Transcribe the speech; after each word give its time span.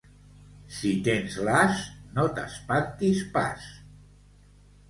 Si 0.77 0.93
tens 1.07 1.35
l'as, 1.49 1.83
no 2.15 2.25
t'espantis 2.39 3.23
pas. 3.37 3.71